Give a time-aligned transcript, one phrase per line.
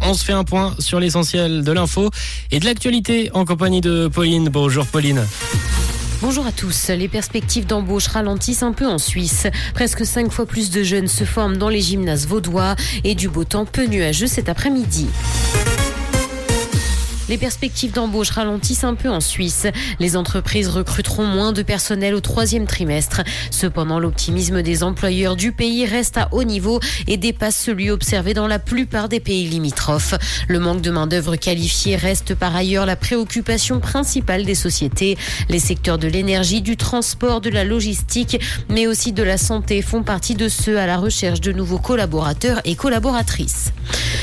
[0.00, 2.08] On se fait un point sur l'essentiel de l'info
[2.50, 4.48] et de l'actualité en compagnie de Pauline.
[4.48, 5.22] Bonjour Pauline.
[6.22, 6.88] Bonjour à tous.
[6.88, 9.46] Les perspectives d'embauche ralentissent un peu en Suisse.
[9.74, 13.44] Presque cinq fois plus de jeunes se forment dans les gymnases vaudois et du beau
[13.44, 15.08] temps peu nuageux cet après-midi.
[17.28, 19.66] Les perspectives d'embauche ralentissent un peu en Suisse.
[19.98, 23.22] Les entreprises recruteront moins de personnel au troisième trimestre.
[23.50, 28.46] Cependant, l'optimisme des employeurs du pays reste à haut niveau et dépasse celui observé dans
[28.46, 30.14] la plupart des pays limitrophes.
[30.46, 35.18] Le manque de main-d'œuvre qualifiée reste par ailleurs la préoccupation principale des sociétés.
[35.48, 40.04] Les secteurs de l'énergie, du transport, de la logistique, mais aussi de la santé font
[40.04, 43.72] partie de ceux à la recherche de nouveaux collaborateurs et collaboratrices.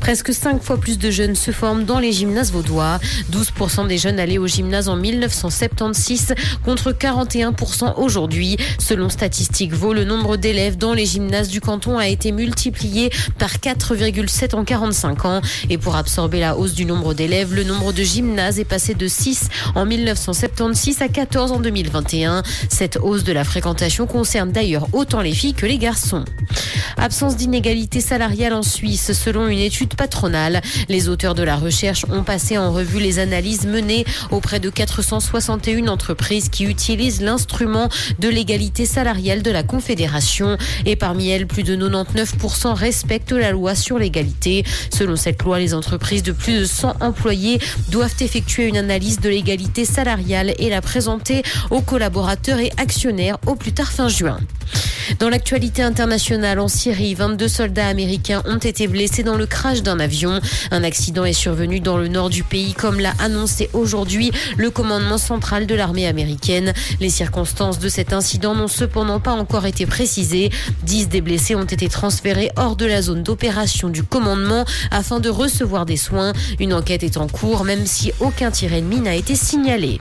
[0.00, 2.83] Presque cinq fois plus de jeunes se forment dans les gymnases vaudois.
[3.32, 6.34] 12% des jeunes allés au gymnase en 1976
[6.64, 8.56] contre 41% aujourd'hui.
[8.78, 13.56] Selon Statistique Vaud, le nombre d'élèves dans les gymnases du canton a été multiplié par
[13.56, 15.40] 4,7 en 45 ans.
[15.70, 19.08] Et pour absorber la hausse du nombre d'élèves, le nombre de gymnases est passé de
[19.08, 22.42] 6 en 1976 à 14 en 2021.
[22.68, 26.24] Cette hausse de la fréquentation concerne d'ailleurs autant les filles que les garçons.
[26.96, 30.62] Absence d'inégalité salariale en Suisse selon une étude patronale.
[30.88, 35.88] Les auteurs de la recherche ont passé en revue les analyses menées auprès de 461
[35.88, 40.56] entreprises qui utilisent l'instrument de l'égalité salariale de la Confédération.
[40.86, 44.64] Et parmi elles, plus de 99% respectent la loi sur l'égalité.
[44.92, 49.28] Selon cette loi, les entreprises de plus de 100 employés doivent effectuer une analyse de
[49.28, 54.38] l'égalité salariale et la présenter aux collaborateurs et actionnaires au plus tard fin juin.
[55.20, 60.00] Dans l'actualité internationale, en Syrie, 22 soldats américains ont été blessés dans le crash d'un
[60.00, 60.40] avion.
[60.72, 65.18] Un accident est survenu dans le nord du pays, comme l'a annoncé aujourd'hui le commandement
[65.18, 66.72] central de l'armée américaine.
[67.00, 70.50] Les circonstances de cet incident n'ont cependant pas encore été précisées.
[70.82, 75.28] Dix des blessés ont été transférés hors de la zone d'opération du commandement afin de
[75.28, 76.32] recevoir des soins.
[76.58, 80.00] Une enquête est en cours, même si aucun tir ennemi n'a été signalé.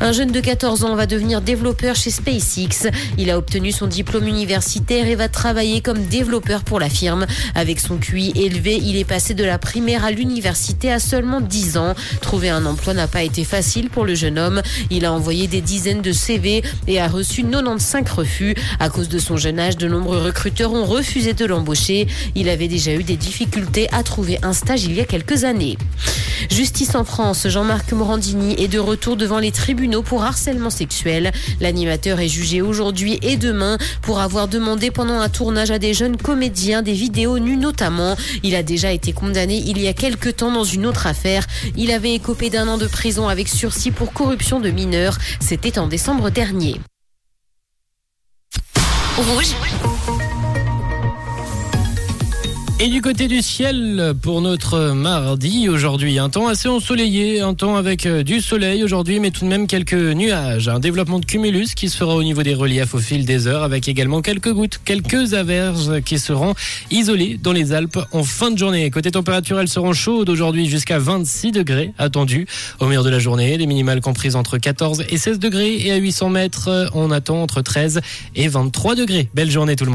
[0.00, 2.90] Un jeune de 14 ans va devenir développeur chez SpaceX.
[3.16, 7.26] Il a obtenu son diplôme universitaire et va travailler comme développeur pour la firme.
[7.54, 11.76] Avec son QI élevé, il est passé de la primaire à l'université à seulement 10
[11.76, 11.94] ans.
[12.20, 14.62] Trouver un emploi n'a pas été facile pour le jeune homme.
[14.90, 18.54] Il a envoyé des dizaines de CV et a reçu 95 refus.
[18.80, 22.06] À cause de son jeune âge, de nombreux recruteurs ont refusé de l'embaucher.
[22.34, 25.76] Il avait déjà eu des difficultés à trouver un stage il y a quelques années.
[26.50, 31.32] Justice en France, Jean-Marc Morandini est de retour devant les tribunaux pour harcèlement sexuel.
[31.60, 36.16] L'animateur est jugé aujourd'hui et demain pour avoir demandé pendant un tournage à des jeunes
[36.16, 38.16] comédiens des vidéos nues notamment.
[38.42, 41.46] Il a déjà été condamné il y a quelques temps dans une autre affaire.
[41.76, 45.18] Il avait écopé d'un an de prison avec sursis pour corruption de mineurs.
[45.40, 46.80] C'était en décembre dernier.
[49.16, 49.95] Rouge.
[52.78, 57.76] Et du côté du ciel, pour notre mardi, aujourd'hui, un temps assez ensoleillé, un temps
[57.76, 60.68] avec euh, du soleil aujourd'hui, mais tout de même quelques nuages.
[60.68, 63.62] Un développement de cumulus qui se fera au niveau des reliefs au fil des heures,
[63.62, 66.54] avec également quelques gouttes, quelques averses qui seront
[66.90, 68.90] isolées dans les Alpes en fin de journée.
[68.90, 72.46] Côté température, elles seront chaudes aujourd'hui jusqu'à 26 degrés attendus
[72.78, 73.56] au meilleur de la journée.
[73.56, 77.62] Les minimales comprises entre 14 et 16 degrés et à 800 mètres, on attend entre
[77.62, 78.02] 13
[78.34, 79.30] et 23 degrés.
[79.32, 79.94] Belle journée tout le monde.